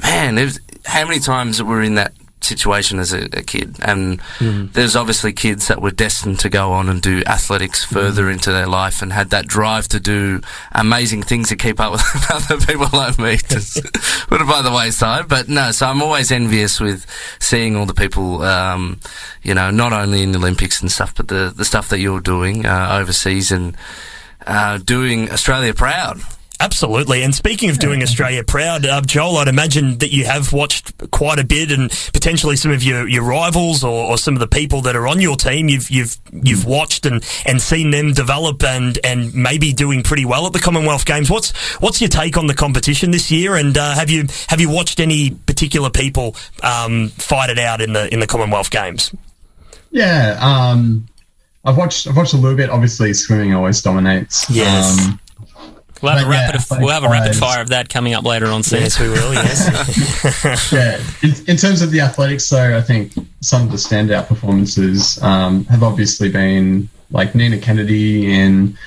[0.00, 4.20] man, was, how many times that we're in that situation as a, a kid, and
[4.40, 8.66] there's obviously kids that were destined to go on and do athletics further into their
[8.66, 10.40] life and had that drive to do
[10.72, 13.36] amazing things to keep up with other people like me.
[13.36, 13.74] Just
[14.28, 15.70] put it by the wayside, but no.
[15.70, 17.06] So I'm always envious with
[17.38, 19.00] seeing all the people, um,
[19.42, 22.20] you know, not only in the Olympics and stuff, but the the stuff that you're
[22.20, 23.76] doing uh, overseas and
[24.46, 26.20] uh, doing Australia proud.
[26.60, 27.22] Absolutely.
[27.22, 31.38] And speaking of doing Australia proud, uh, Joel, I'd imagine that you have watched quite
[31.38, 34.82] a bit, and potentially some of your, your rivals or, or some of the people
[34.82, 35.70] that are on your team.
[35.70, 40.46] You've you've you've watched and, and seen them develop and, and maybe doing pretty well
[40.46, 41.30] at the Commonwealth Games.
[41.30, 43.56] What's what's your take on the competition this year?
[43.56, 47.94] And uh, have you have you watched any particular people um, fight it out in
[47.94, 49.14] the in the Commonwealth Games?
[49.90, 51.06] Yeah, um,
[51.64, 52.06] I've watched.
[52.06, 52.68] I've watched a little bit.
[52.68, 54.48] Obviously, swimming always dominates.
[54.50, 55.08] Yes.
[55.08, 55.20] Um,
[56.02, 58.14] We'll have, a But yeah, rapid, like we'll have a rapid fire of that coming
[58.14, 58.80] up later on, Sam.
[58.80, 59.34] Yes, we will.
[59.34, 60.72] Yes.
[60.72, 65.22] yeah, in, in terms of the athletics, though, I think some of the standout performances
[65.22, 68.78] um, have obviously been like Nina Kennedy in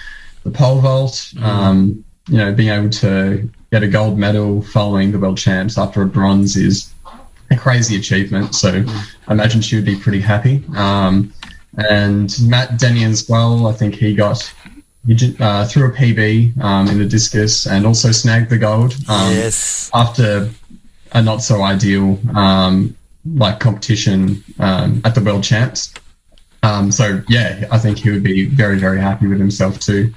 [0.43, 1.33] the pole vault.
[1.41, 6.01] Um, you know, being able to get a gold medal following the world champs after
[6.01, 6.93] a bronze is
[7.51, 8.55] a crazy achievement.
[8.55, 8.85] So
[9.27, 10.63] I imagine she would be pretty happy.
[10.75, 11.33] Um,
[11.89, 13.67] and Matt Denny as well.
[13.67, 14.51] I think he got.
[15.05, 18.93] He ju- uh, threw a PB um, in the discus and also snagged the gold.
[19.09, 19.89] Um, yes.
[19.93, 20.49] after
[21.11, 22.95] a not so ideal um,
[23.35, 25.93] like competition um, at the world champs.
[26.63, 30.13] Um, so yeah, I think he would be very very happy with himself too.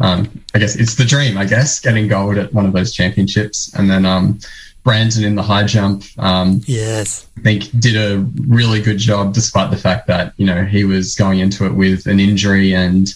[0.00, 1.36] Um, I guess it's the dream.
[1.36, 4.38] I guess getting gold at one of those championships, and then um,
[4.84, 6.04] Brandon in the high jump.
[6.18, 7.26] Um, Yes.
[7.36, 11.16] I think did a really good job, despite the fact that you know he was
[11.16, 13.12] going into it with an injury, and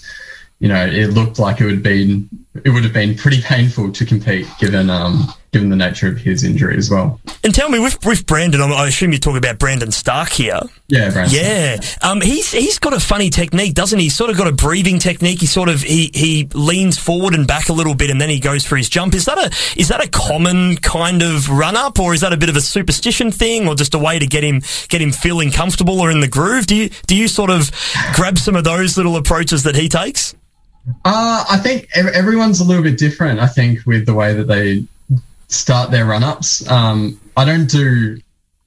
[0.62, 2.24] you know it looked like it would be
[2.64, 6.44] it would have been pretty painful to compete given um, given the nature of his
[6.44, 7.20] injury as well.
[7.42, 10.60] And tell me, with, with Brandon, I assume you're talking about Brandon Starc here.
[10.88, 11.36] Yeah, Brandon.
[11.36, 14.04] Yeah, um, he's he's got a funny technique, doesn't he?
[14.04, 15.40] He's sort of got a breathing technique.
[15.40, 18.38] He sort of he he leans forward and back a little bit, and then he
[18.38, 19.14] goes for his jump.
[19.14, 19.46] Is that a
[19.76, 22.60] is that a common kind of run up, or is that a bit of a
[22.60, 26.20] superstition thing, or just a way to get him get him feeling comfortable or in
[26.20, 26.66] the groove?
[26.66, 27.72] Do you do you sort of
[28.14, 30.36] grab some of those little approaches that he takes?
[31.04, 33.38] Uh, I think everyone's a little bit different.
[33.40, 34.84] I think with the way that they
[35.48, 36.68] start their run ups.
[36.70, 38.18] Um, I don't do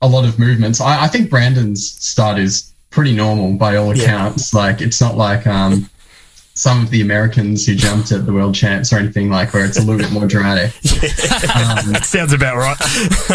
[0.01, 0.79] a lot of movements.
[0.79, 4.03] I, I think Brandon's start is pretty normal by all Yeah.
[4.03, 4.53] accounts.
[4.53, 5.89] Like it's not like um,
[6.53, 9.77] some of the Americans who jumped at the world champs or anything like where it's
[9.77, 10.73] a little bit more dramatic.
[11.55, 12.77] Um, That sounds about right.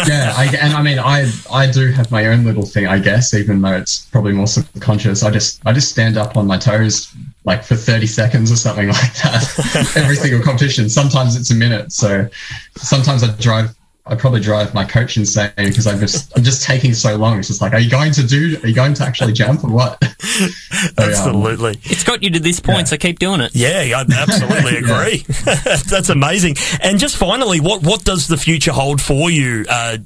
[0.07, 3.33] yeah, I, and I mean, I I do have my own little thing, I guess,
[3.33, 5.23] even though it's probably more subconscious.
[5.23, 7.11] I just I just stand up on my toes
[7.43, 9.93] like for thirty seconds or something like that.
[9.95, 10.89] Every single competition.
[10.89, 11.91] Sometimes it's a minute.
[11.91, 12.29] So
[12.77, 13.75] sometimes I drive.
[14.03, 17.37] I probably drive my coach insane because I'm just I'm just taking so long.
[17.37, 18.57] It's just like, are you going to do?
[18.63, 20.03] Are you going to actually jump or what?
[20.81, 21.79] So, um, Absolutely.
[21.83, 23.51] It's got you to this point, so keep doing it.
[23.53, 25.23] Yeah, I absolutely agree.
[25.45, 26.55] That's amazing.
[26.81, 29.65] And just finally, what what does the future hold for you?
[29.69, 29.97] Uh,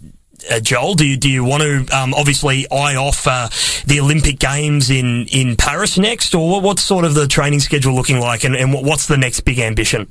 [0.49, 3.49] uh, Joel, do you do you want to um, obviously eye off uh,
[3.85, 8.19] the Olympic Games in, in Paris next, or what's sort of the training schedule looking
[8.19, 10.07] like, and, and what's the next big ambition?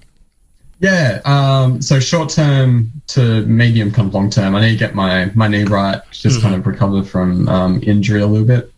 [0.81, 1.21] Yeah.
[1.25, 4.55] Um, so short term to medium, of long term.
[4.55, 8.21] I need to get my my knee right, just kind of recover from um, injury
[8.21, 8.73] a little bit.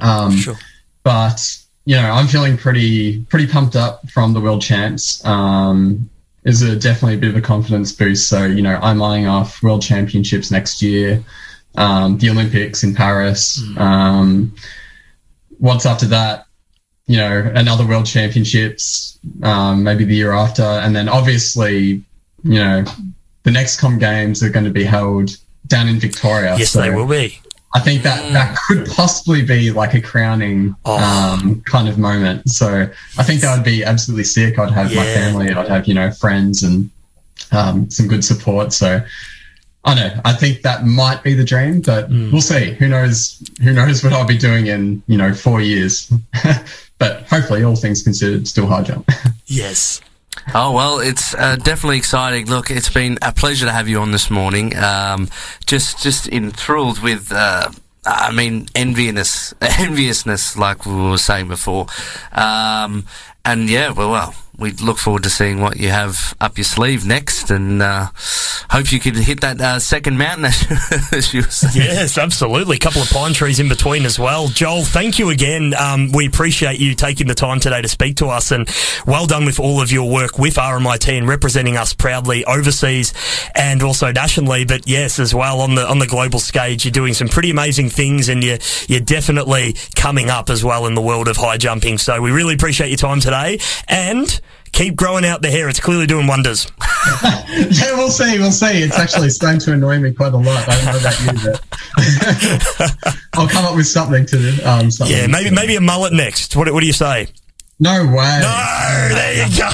[0.00, 0.56] Um, Sure.
[1.04, 5.24] But you know, I'm feeling pretty pretty pumped up from the world champs.
[5.24, 6.08] Um,
[6.44, 8.28] is a definitely a bit of a confidence boost.
[8.28, 11.22] So you know, I'm eyeing off world championships next year,
[11.76, 13.62] um, the Olympics in Paris.
[13.76, 14.54] Um,
[15.58, 16.46] what's after that?
[17.06, 22.02] You know, another world championships, um, maybe the year after, and then obviously,
[22.44, 22.84] you know,
[23.42, 26.56] the next Com Games are going to be held down in Victoria.
[26.58, 27.40] Yes, So they will be.
[27.74, 30.98] I think that that could possibly be like a crowning Oh.
[30.98, 32.50] um, kind of moment.
[32.50, 34.58] So I think that would be absolutely sick.
[34.58, 36.90] I'd have my family, I'd have you know friends and
[37.50, 38.72] um, some good support.
[38.72, 39.00] So
[39.84, 40.20] I don't know.
[40.24, 42.30] I think that might be the dream, but Hmm.
[42.30, 42.72] we'll see.
[42.74, 43.42] Who knows?
[43.62, 46.12] Who knows what I'll be doing in you know four years?
[46.98, 49.10] but hopefully, all things considered, still high jump.
[49.46, 50.00] Yes.
[50.54, 52.46] Oh well, it's uh, definitely exciting.
[52.46, 54.76] Look, it's been a pleasure to have you on this morning.
[54.76, 55.28] Um,
[55.66, 57.30] just, just enthralled with.
[57.32, 57.70] Uh,
[58.04, 61.86] I mean, enviousness, enviousness, like we were saying before.
[62.32, 63.06] Um,
[63.44, 67.04] and yeah, well, well, we look forward to seeing what you have up your sleeve
[67.04, 68.06] next, and uh,
[68.70, 70.44] hope you can hit that uh, second mountain
[71.12, 71.74] as you were saying.
[71.74, 72.76] Yes, absolutely.
[72.76, 74.46] A couple of pine trees in between as well.
[74.48, 75.74] Joel, thank you again.
[75.74, 78.70] Um, we appreciate you taking the time today to speak to us, and
[79.04, 83.12] well done with all of your work with RMIT and representing us proudly overseas
[83.56, 84.64] and also nationally.
[84.64, 87.90] But yes, as well on the on the global stage, you're doing some pretty amazing
[87.90, 91.98] things, and you're you're definitely coming up as well in the world of high jumping.
[91.98, 94.40] So we really appreciate your time today, and
[94.72, 95.68] keep growing out the hair.
[95.68, 96.66] It's clearly doing wonders.
[97.24, 98.38] yeah, we'll see.
[98.38, 98.82] We'll see.
[98.82, 100.68] It's actually starting to annoy me quite a lot.
[100.68, 104.58] I don't know about you, but I'll come up with something to do.
[104.64, 106.56] Um, something Yeah, maybe to- maybe a mullet next.
[106.56, 107.28] What, what do you say?
[107.80, 108.38] No way.
[108.40, 109.68] No, there you go.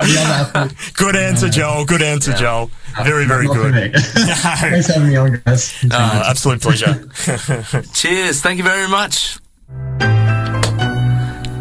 [0.00, 1.84] The good answer, Joel.
[1.84, 2.68] Good answer, Joel.
[3.04, 3.74] Very, very not good.
[3.74, 3.90] me.
[3.94, 5.72] Thanks for having me on, guys.
[5.88, 7.06] Uh, absolute pleasure.
[7.92, 8.40] Cheers.
[8.40, 9.38] Thank you very much.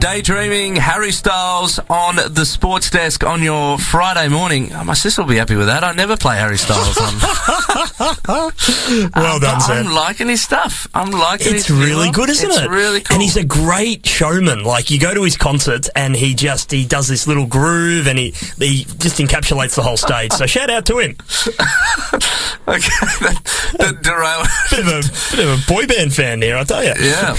[0.07, 4.73] Daydreaming Harry Styles on the sports desk on your Friday morning.
[4.73, 5.81] Oh, my sister will be happy with that.
[5.85, 7.13] I never play Harry Styles on.
[9.15, 9.87] well done, But Sam.
[9.87, 10.89] I'm liking his stuff.
[10.93, 12.69] I'm liking It's his really good, isn't it's it?
[12.69, 13.13] really cool.
[13.15, 14.65] And he's a great showman.
[14.65, 18.19] Like you go to his concerts and he just he does this little groove and
[18.19, 20.33] he he just encapsulates the whole stage.
[20.33, 21.11] So shout out to him.
[22.67, 22.91] okay.
[23.21, 26.83] that, that derail- Bit of a bit of a boy band fan there, I tell
[26.83, 26.93] you.
[26.99, 27.37] Yeah.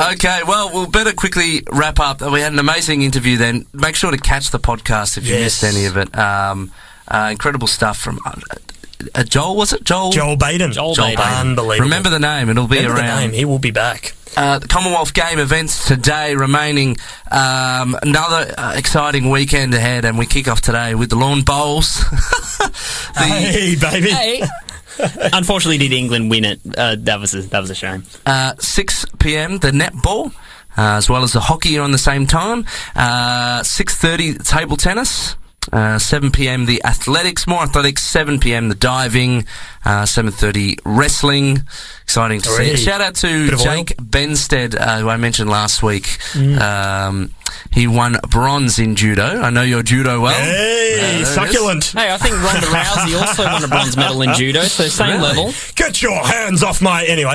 [0.14, 2.20] okay, well, we'll better quickly wrap up.
[2.20, 3.66] We had an amazing interview then.
[3.72, 5.62] Make sure to catch the podcast if you Yes.
[5.62, 6.16] missed any of it.
[6.18, 6.70] Um,
[7.08, 8.32] uh, incredible stuff from uh,
[9.14, 9.84] uh, Joel, was it?
[9.84, 10.10] Joel?
[10.12, 10.72] Joel Baden.
[10.72, 11.18] Joel Baden.
[11.20, 11.84] Unbelievable.
[11.84, 13.20] Remember the name, it'll be Remember the around.
[13.20, 13.32] name.
[13.32, 14.14] He will be back.
[14.36, 16.96] Uh, the Commonwealth Game events today remaining.
[17.30, 21.94] Um, another uh, exciting weekend ahead, and we kick off today with the lawn bowls.
[22.58, 22.70] the,
[23.16, 24.10] Hey, baby.
[24.10, 24.42] Hey.
[25.32, 26.60] Unfortunately, did England win it?
[26.76, 28.04] Uh, that was a, that was a shame.
[28.26, 29.58] uh, 6 p.m.
[29.58, 30.32] the netball,
[30.76, 32.64] as well as the hockey on the same time.
[32.94, 35.36] Uh, 6:30 table tennis.
[35.72, 36.66] Uh, 7 p.m.
[36.66, 38.02] the athletics, more athletics.
[38.02, 38.68] 7 p.m.
[38.68, 39.46] the diving.
[39.84, 41.62] Uh, 7:30 wrestling.
[42.02, 42.76] Exciting to see.
[42.76, 43.64] Shout out to of oil.
[43.64, 46.04] Jake Benstead, uh, who I mentioned last week.
[46.32, 46.60] Mm.
[46.60, 47.30] Um,
[47.74, 49.40] he won bronze in judo.
[49.40, 50.32] I know your judo well.
[50.32, 51.86] Hey, uh, succulent.
[51.86, 55.22] Hey, I think Ronda Rousey also won a bronze medal in judo, so same really?
[55.22, 55.52] level.
[55.74, 57.04] Get your hands off my.
[57.04, 57.34] Anyway.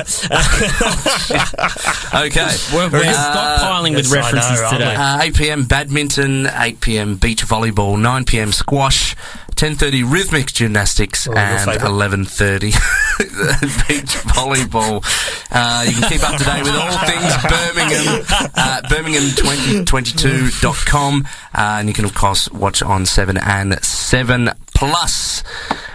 [2.14, 2.48] okay.
[2.72, 4.94] We're, we're uh, stockpiling yes, with references know, today.
[4.94, 5.64] Uh, 8 p.m.
[5.64, 7.16] badminton, 8 p.m.
[7.16, 8.52] beach volleyball, 9 p.m.
[8.52, 9.14] squash,
[9.60, 12.60] 10.30 rhythmic gymnastics oh, and 11.30
[13.88, 15.04] beach volleyball.
[15.50, 21.24] Uh, you can keep up to date with all things Birmingham, uh, Birmingham 2020 22.com.
[21.54, 25.42] Uh, and you can, of course, watch on 7 and 7 Plus.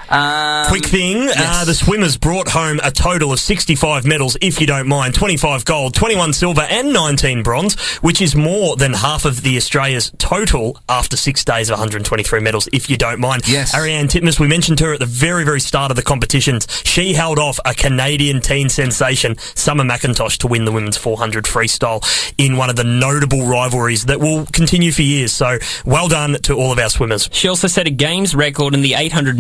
[0.10, 4.68] Um, Quick thing, uh, the swimmers brought home a total of 65 medals, if you
[4.68, 5.16] don't mind.
[5.16, 10.12] 25 gold, 21 silver, and 19 bronze, which is more than half of the Australia's
[10.18, 13.48] total after six days of 123 medals, if you don't mind.
[13.48, 13.74] Yes.
[13.74, 16.68] Ariarne Titmus, we mentioned her at the very, very start of the competitions.
[16.84, 22.04] She held off a Canadian teen sensation, Summer McIntosh, to win the women's 400 freestyle
[22.38, 25.34] in one of the notable rivalries that will continue for years.
[25.34, 27.28] So well done to all of our swimmers.
[27.32, 29.40] She also set a games record in the 800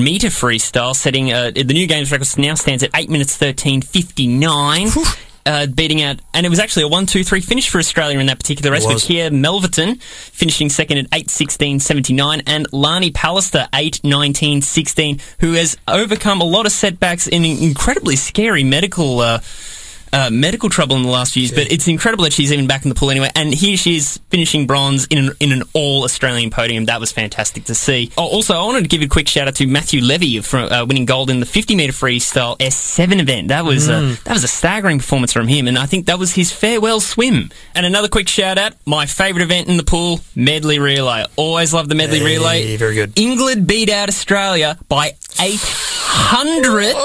[0.56, 5.22] freestyle, setting uh, the new games record now stands at 8 minutes 13.59.
[5.48, 8.26] Uh, beating out, and it was actually a 1 2 3 finish for Australia in
[8.26, 9.04] that particular race, It with.
[9.04, 15.54] Kiah Melverton finishing second at 8 16 79, and Lani Pallister 8 19 16, who
[15.54, 19.20] has overcome a lot of setbacks in incredibly scary medical.
[19.20, 19.39] Uh,
[20.13, 22.84] uh, medical trouble in the last few years, but it's incredible that she's even back
[22.84, 23.30] in the pool anyway.
[23.36, 26.86] And here she is finishing bronze in an, in an all Australian podium.
[26.86, 28.12] That was fantastic to see.
[28.18, 30.86] Oh, also, I wanted to give a quick shout out to Matthew Levy for uh,
[30.86, 33.48] winning gold in the 50 meter freestyle S7 event.
[33.50, 36.34] That was uh, that was a staggering performance from him, and I think that was
[36.34, 37.52] his farewell swim.
[37.74, 41.26] And another quick shout out, my favourite event in the pool, medley relay.
[41.36, 42.78] Always love the medley Hey, relay.
[42.78, 43.18] very good.
[43.20, 46.96] England beat out Australia by eight hundredth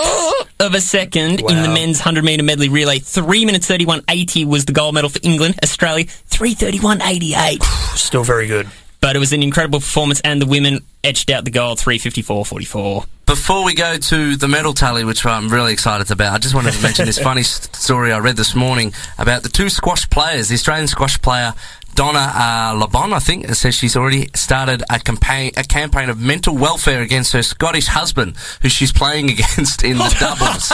[0.60, 2.98] of a second in the men's 100 metre medley relay.
[2.98, 5.58] 3 minutes 31.80 was the gold medal for England.
[5.62, 7.62] Australia, 331.88.
[7.96, 8.68] Still very good.
[9.00, 13.06] But it was an incredible performance, and the women etched out the gold 354.44.
[13.24, 16.72] Before we go to the medal tally, which I'm really excited about, I just wanted
[16.74, 20.48] to mention this funny story I read this morning about the two squash players.
[20.48, 21.54] The Australian squash player
[21.94, 26.56] Donna uh, Lobban, I think, says she's already started a campaign, a campaign of mental
[26.56, 30.68] welfare against her Scottish husband, who she's playing against in the doubles.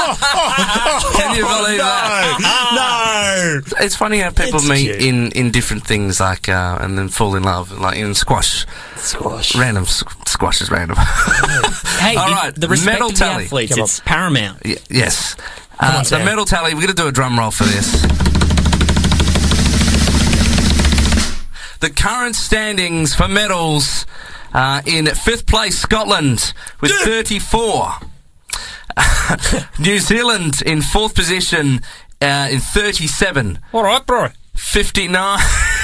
[1.17, 3.61] Can you believe that?
[3.71, 3.85] no.
[3.85, 5.03] It's funny how people It's meet cute.
[5.03, 8.67] in, in different things, like uh, and then fall in love, like in squash.
[8.97, 9.55] Squash.
[9.57, 10.97] Random s- squash is random.
[11.97, 12.55] Hey, all right.
[12.55, 13.45] the, right, respect medal of the tally.
[13.45, 13.85] athletes, Come on.
[13.85, 14.63] it's paramount.
[14.65, 15.35] Y- yes.
[15.81, 16.25] Uh, on, the Sam.
[16.27, 18.05] medal tally, we're going to do a drum roll for this.
[21.81, 24.07] The current standings for medals
[24.55, 27.93] uh, in fifth place, Scotland with 34.
[29.79, 31.81] New Zealand in fourth position
[32.21, 33.59] uh, in 37.
[33.73, 34.29] All right, bro.
[34.55, 35.39] 59.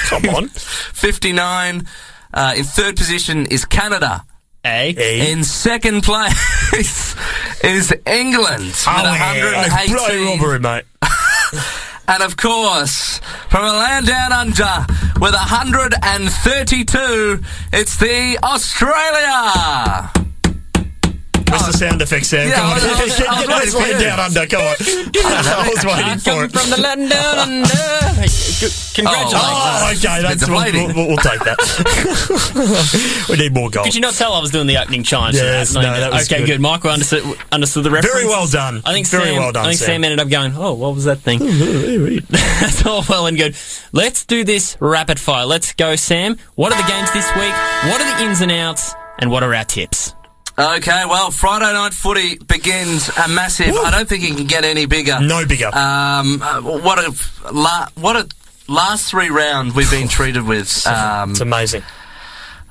[0.06, 0.48] Come on.
[0.48, 1.86] 59.
[2.32, 4.24] Uh, in third position is Canada.
[4.64, 4.94] A.
[4.94, 5.32] Hey.
[5.32, 6.34] In second place
[7.64, 9.66] is England Oh, yeah.
[9.66, 9.96] 118.
[9.96, 10.84] Bloody robbery, mate.
[12.08, 13.18] And of course,
[13.50, 14.86] from a land down under
[15.20, 17.40] with 132,
[17.72, 20.21] it's the Australia.
[21.52, 22.48] Where's the sound effect, Sam?
[22.48, 22.72] Yeah, Come on.
[22.72, 24.46] I was- I was- I was Let's waiting down under.
[24.46, 24.76] Come on.
[24.80, 26.52] I was waiting for Come it.
[26.52, 27.68] from the land down under.
[28.94, 29.34] Congratulations.
[29.34, 33.26] Oh, oh okay, that's we'll, we'll, we'll take that.
[33.28, 33.84] we need more gold.
[33.86, 35.36] Did you not tell I was doing the opening chimes?
[35.36, 35.82] Yes, that?
[35.82, 36.46] no, that was okay, good.
[36.46, 36.60] good.
[36.60, 38.14] Michael understood, understood the reference.
[38.14, 38.82] Very well done.
[38.84, 39.86] I think Very Sam, well done, I think Sam.
[39.86, 40.04] Sam.
[40.04, 41.38] ended up going, oh, what was that thing?
[42.30, 43.56] That's all well and good.
[43.92, 45.44] Let's do this rapid fire.
[45.46, 46.36] Let's go, Sam.
[46.54, 47.52] What are the games this week?
[47.90, 48.94] What are the ins and outs?
[49.18, 50.14] And what are our tips?
[50.58, 53.74] Okay, well, Friday night footy begins a massive.
[53.74, 55.18] I don't think it can get any bigger.
[55.20, 55.66] No bigger.
[55.68, 57.14] Um, uh, what a
[57.52, 58.28] la, what a
[58.70, 60.86] last three round we've been treated with.
[60.86, 61.82] Um, it's amazing.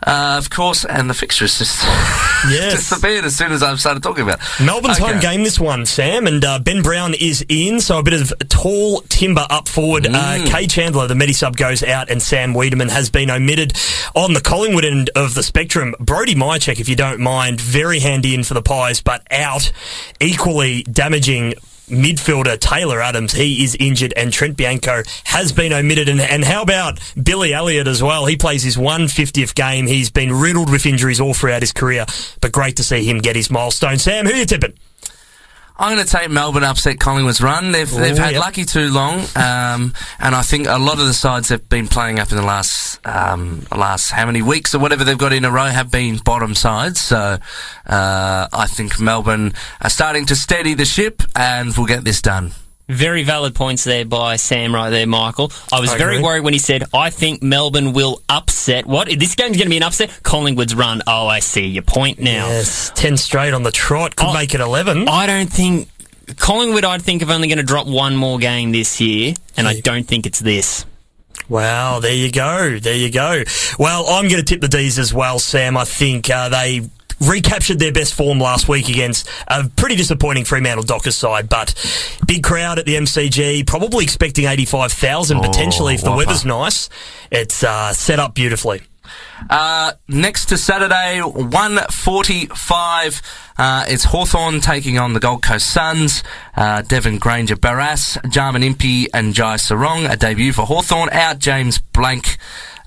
[0.05, 1.83] Uh, of course, and the fixtures just
[2.49, 2.73] Yes.
[2.89, 4.39] disappeared as soon as I started talking about.
[4.39, 4.63] it.
[4.63, 5.11] Melbourne's Okay.
[5.11, 8.33] home game this one, Sam, and uh, Ben Brown is in, so a bit of
[8.49, 10.07] tall timber up forward.
[10.07, 13.73] Uh, Kade Chandler, the medi sub, goes out, and Sam Weideman has been omitted
[14.15, 15.93] on the Collingwood end of the spectrum.
[15.99, 19.71] Brody Mihocek, if you don't mind, very handy in for the Pies, but out,
[20.19, 21.53] equally damaging.
[21.91, 26.10] Midfielder Taylor Adams, he is injured, and Trent Bianco has been omitted.
[26.10, 28.25] And, and how about Billy Elliott as well?
[28.25, 29.88] He plays his 150th game.
[29.88, 32.06] He's been riddled with injuries all throughout his career,
[32.41, 33.97] but great to see him get his milestone.
[33.97, 34.73] Sam, who are you tipping?
[35.77, 37.71] I'm going to take Melbourne upset Collingwood's run.
[37.71, 38.41] They've they've had yep.
[38.41, 42.19] lucky too long, um, and I think a lot of the sides have been playing
[42.19, 45.51] up in the last um, last how many weeks or whatever they've got in a
[45.51, 47.01] row have been bottom sides.
[47.01, 47.38] So
[47.88, 52.51] uh, I think Melbourne are starting to steady the ship, and we'll get this done.
[52.91, 55.51] Very valid points there by Sam right there, Michael.
[55.71, 56.23] I was I very agree.
[56.23, 58.86] worried when he said, I think Melbourne will upset.
[58.86, 59.08] What?
[59.08, 60.12] This game's going to be an upset?
[60.23, 61.01] Collingwood's run.
[61.08, 62.47] Oh, I see your point now.
[62.47, 64.15] Yes, 10 straight on the trot.
[64.17, 65.08] Could make it 11.
[65.08, 65.88] I don't think.
[66.38, 69.80] Collingwood, I'd think, are only going to drop one more game this year, and I
[69.80, 70.86] don't think it's this.
[71.49, 72.77] Wow, there you go.
[72.80, 73.43] There you go.
[73.80, 75.75] Well, I'm going to tip the D's as well, Sam.
[75.75, 76.82] I think uh, they
[77.21, 81.73] recaptured their best form last week against a pretty disappointing Fremantle Dockers side, but
[82.25, 86.89] big crowd at the MCG, probably expecting 85,000 potentially if the weather's nice.
[87.31, 88.81] It's uh, set up beautifully.
[89.49, 93.21] Uh, next to Saturday, 145,
[93.57, 96.23] uh, it's Hawthorn taking on the Gold Coast Suns.
[96.55, 101.10] Uh, Denver Grainger Barras, Jarman Impey and Jai Serong, a debut for Hawthorn.
[101.12, 102.38] Out James Blanck,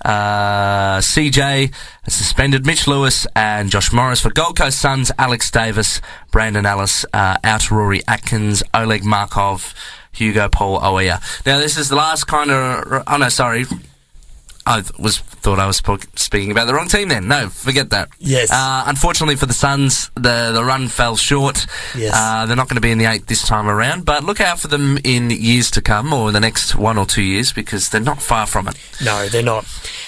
[0.05, 1.73] uh, CJ,
[2.07, 5.11] suspended Mitch Lewis and Josh Morris for Gold Coast Suns.
[5.17, 9.73] Alex Davies, Brandon Ellis, uh, out Rory Atkins, Oleg Markov,
[10.13, 11.19] Hewago Paul Oea.
[11.45, 13.65] Now this is the last kind of, oh no, sorry,
[14.65, 15.81] I was thought I was
[16.15, 17.09] speaking about the wrong team.
[17.09, 18.09] Then no, forget that.
[18.17, 18.51] Yes.
[18.51, 21.67] Uh, unfortunately for the Suns, the the run fell short.
[21.95, 22.13] Yes.
[22.15, 24.59] Uh, they're not going to be in the eight this time around, but look out
[24.59, 28.01] for them in years to come, or the next one or two years, because they're
[28.01, 28.75] not far from it.
[29.03, 29.65] No, they're not.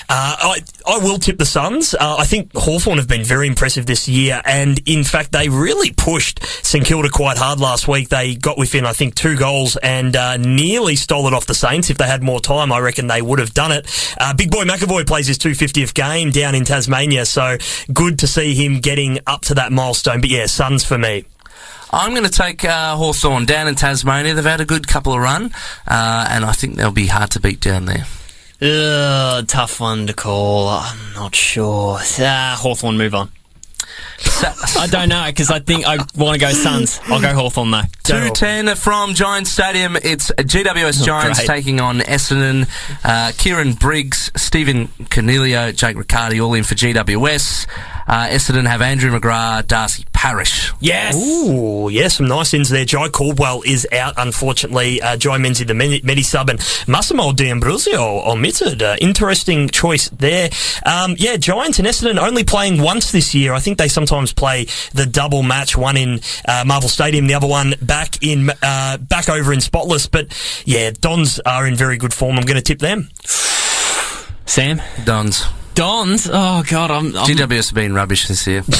[0.09, 1.93] Uh, I, I will tip the Suns.
[1.93, 5.91] Uh, I think Hawthorn have been very impressive this year, and in fact, they really
[5.91, 8.09] pushed St Kilda quite hard last week.
[8.09, 11.89] They got within, I think, two goals and uh, nearly stole it off the Saints.
[11.89, 14.15] If they had more time, I reckon they would have done it.
[14.19, 17.57] Uh, Big Boy McEvoy plays his 250th game down in Tasmania, so
[17.91, 20.21] good to see him getting up to that milestone.
[20.21, 21.25] But yeah, Suns for me.
[21.91, 24.33] I'm going to take uh, Hawthorn down in Tasmania.
[24.35, 25.51] They've had a good couple of run,
[25.85, 28.05] uh, and I think they'll be hard to beat down there.
[28.61, 30.69] Ugh, tough one to call.
[30.69, 31.99] I'm not sure.
[32.19, 33.29] Ah, Hawthorn, move on.
[34.77, 36.99] I don't know, because I think I want to go Suns.
[37.05, 37.81] I'll go Hawthorn though.
[38.03, 39.95] Two ten from Giants Stadium.
[39.95, 41.47] It's GWS Giants great.
[41.47, 42.67] taking on Essendon.
[43.03, 47.67] Uh, Kieran Briggs, Stephen Coniglio, Jake Riccardi, all in for GWS.
[48.07, 50.73] Uh, Essendon have Andrew McGrath, Darcy Parish.
[50.79, 51.15] Yes!
[51.15, 52.85] Ooh, yeah, some nice ins there.
[52.85, 54.99] Jye Caldwell is out, unfortunately.
[54.99, 58.81] Uh, Jye Menzies, the Medi Medi sub, and Massimo D'Ambrosio omitted.
[58.81, 60.49] Uh, interesting choice there.
[60.83, 63.53] Um, yeah, Giants and Essendon only playing once this year.
[63.53, 67.47] I think they sometimes play the double match, one in uh, Marvel Stadium, the other
[67.47, 70.07] one back in uh, back over in Spotless.
[70.07, 72.37] But yeah, Dons are in very good form.
[72.37, 73.09] I'm going to tip them.
[74.47, 74.81] Sam?
[75.05, 75.45] Dons.
[75.77, 76.27] Dons.
[76.31, 77.15] Oh god, I'm.
[77.15, 78.63] I'm GWS have been rubbish this year.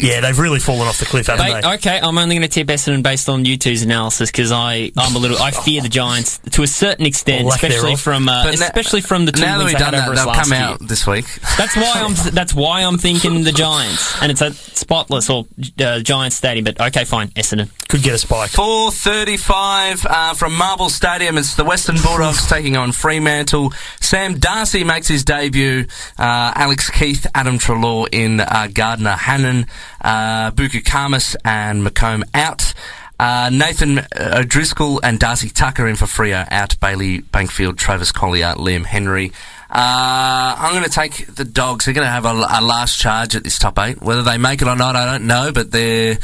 [0.00, 1.74] Yeah, they've really fallen off the cliff, haven't Mate, they?
[1.74, 5.14] okay, I'm only going to tip Essendon based on you two's analysis because I I'm
[5.14, 8.58] a little I fear the Giants to a certain extent, Lack especially from uh, But
[8.58, 10.48] na- especially from the two now that wins we've done had that, over they'll last
[10.50, 10.66] come year.
[10.68, 11.26] out this week.
[11.58, 15.46] That's why I'm that's why I'm thinking the Giants, and it's a Spotless or
[15.78, 16.64] uh, Giants Stadium.
[16.64, 17.68] But okay, fine, Essendon.
[17.88, 18.50] Could get a spike.
[18.50, 21.36] 4.35 uh, from Marvel Stadium.
[21.36, 23.72] It's the Western Bulldogs taking on Fremantle.
[24.00, 25.86] Sam Darcy makes his debut.
[26.18, 29.66] Uh, Alex Keath, Adam Treloar in uh, Gardner Hannon.
[30.00, 32.74] Uh, Buku Khamis and Macomb out.
[33.18, 36.78] Uh, Nathan uh, O'Driscoll and Darcy Tucker in for Freo out.
[36.80, 39.32] Bailey Banfield, Travis Colyer, Liam Henry.
[39.70, 41.84] Uh, I'm going to take the dogs.
[41.84, 44.00] They're going to have a, a last charge at this top eight.
[44.00, 46.18] Whether they make it or not, I don't know, but they're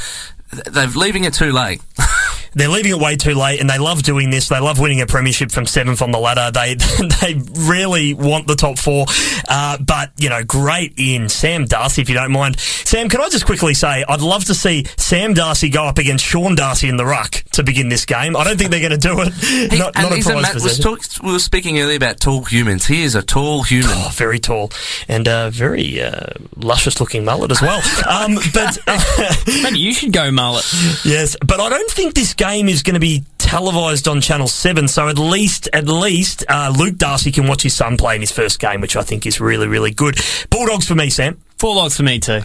[0.50, 1.80] they're leaving it too late.
[2.54, 4.48] They're leaving it way too late, and they love doing this.
[4.48, 6.50] They love winning a premiership from seventh on the ladder.
[6.50, 6.74] They
[7.20, 9.04] they really want the top four.
[9.46, 12.58] Uh, but you know, great in Sam Darcy, if you don't mind.
[12.58, 16.24] Sam, can I just quickly say I'd love to see Sam Darcy go up against
[16.24, 18.34] Sean Darcy in the ruck to begin this game.
[18.34, 19.34] I don't think they're going to do it.
[19.72, 22.20] He- not not a he's a prize ma- we, talk, we were speaking earlier about
[22.20, 22.86] tall humans.
[22.86, 23.90] He is a tall human.
[23.92, 24.70] Oh, very tall
[25.08, 27.82] and uh, very uh, luscious looking mullet as well.
[28.08, 30.64] Um, but uh, Maybe you should go mullet.
[31.04, 34.86] yes, but I don't think this game is going to be televised on Channel Seven.
[34.88, 38.30] So at least, at least, uh, Luke Darcy can watch his son play in his
[38.30, 40.18] first game, which I think is really, really good.
[40.50, 41.40] Bulldogs for me, Sam.
[41.58, 42.42] Four logs for me too.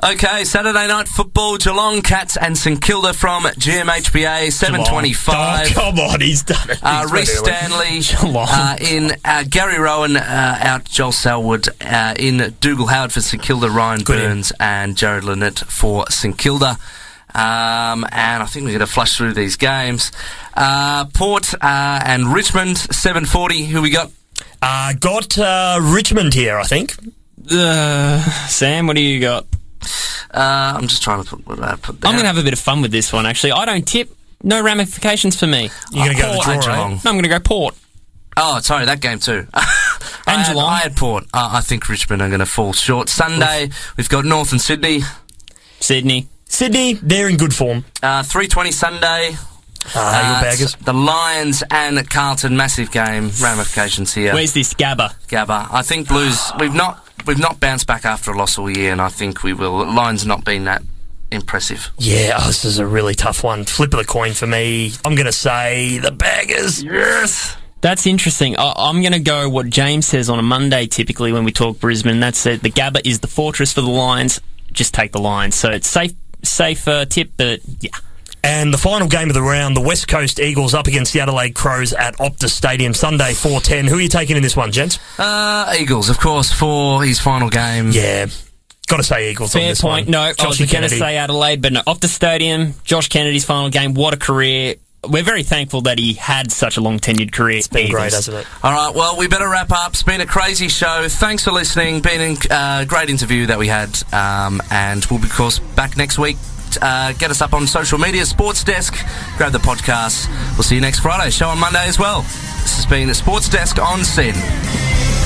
[0.00, 5.34] Okay, Saturday night football, Geelong Cats and St Kilda from GMHBA, 725.
[5.34, 6.78] Oh, come on, he's done it.
[6.80, 7.36] Uh, Rhys.
[7.36, 8.46] Stanley Geelong.
[8.48, 13.42] uh, in uh, Gary Rohan uh, out Joel Selwood uh, in Dougal Howard for St
[13.42, 14.24] Kilda Ryan Good in.
[14.28, 16.78] Burns and Jared Lynette for St Kilda
[17.34, 20.12] um, and I think we're going to flush through these games
[20.54, 24.12] uh, Port uh, and Richmond 740 who we got
[24.62, 26.94] Uh, got uh, Richmond here, I think.
[27.50, 29.44] Uh, Sam, what do you got?
[30.32, 32.42] Uh, I'm just trying to put what I put down I'm going to have a
[32.42, 33.26] bit of fun with this one.
[33.26, 34.10] Actually, I don't tip.
[34.42, 35.70] No ramifications for me.
[35.92, 36.62] You're going to go to the Port.
[36.64, 36.76] draw, eh?
[36.76, 36.90] Geelong.
[37.04, 37.74] No, I'm going to go Port.
[38.36, 39.46] Oh, sorry, that game too.
[39.54, 39.66] I
[40.28, 40.68] And had, Geelong.
[40.70, 41.24] I had Port.
[41.34, 43.08] Uh, I think Richmond are going to fall short.
[43.08, 45.00] Sunday, we've got North and Sydney.
[45.80, 46.28] Sydney.
[46.44, 47.84] Sydney, they're in good form.
[48.02, 49.36] Uh, 320 Sunday.
[49.94, 50.74] Ah, your Uh, baggers.
[50.76, 53.30] The Lions and Carlton, massive game.
[53.40, 54.34] Ramifications here.
[54.34, 55.14] Where's this Gabba?
[55.28, 55.68] Gabba.
[55.72, 56.52] I think Blues.
[56.60, 59.52] We've not we've not bounced back after a loss all year, and I think we
[59.52, 59.86] will.
[59.86, 60.82] Lions not been that
[61.30, 61.90] impressive.
[61.98, 63.64] Yeah, oh, this is a really tough one.
[63.64, 64.92] Flip of the coin for me.
[65.04, 66.82] I'm going to say the baggers.
[66.82, 67.56] Yes.
[67.80, 68.56] That's interesting.
[68.58, 71.78] I, I'm going to go what James says on a Monday typically when we talk
[71.78, 72.18] Brisbane.
[72.18, 72.62] That's it.
[72.62, 74.40] The Gabba is the fortress for the Lions.
[74.72, 75.54] Just take the Lions.
[75.54, 76.12] So it's safe,
[76.42, 77.90] safe uh, tip, but yeah.
[78.48, 81.54] And the final game of the round, the West Coast Eagles up against the Adelaide
[81.54, 83.86] Crows at Optus Stadium Sunday 4:10.
[83.86, 84.98] Who are you taking in this one, gents?
[85.18, 87.90] Uh, Eagles, of course, for his final game.
[87.90, 88.24] Yeah,
[88.86, 90.06] got to say Eagles on Fair this point.
[90.06, 90.12] one.
[90.12, 90.98] No, I was Joshy going to Kennedy.
[90.98, 91.82] say Adelaide, but no.
[91.86, 93.92] Off the stadium, Josh Kennedy's final game.
[93.92, 94.76] What a career.
[95.06, 97.58] We're very thankful that he had such a long tenured career.
[97.58, 98.46] it's been great, hasn't it?
[98.64, 99.90] All right, well, we better wrap up.
[99.90, 101.06] It's been a crazy show.
[101.06, 102.00] Thanks for listening.
[102.00, 105.98] Been a uh, great interview that we had, um, and we'll be, of course, back
[105.98, 106.38] next week.
[106.80, 108.94] Uh, get us up on social media, Sports Desk.
[109.36, 110.28] Grab the podcast.
[110.54, 111.30] We'll see you next Friday.
[111.30, 112.22] Show on Monday as well.
[112.22, 115.17] This has been Sports Desk on SYN.